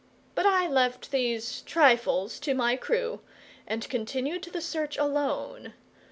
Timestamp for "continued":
3.87-4.41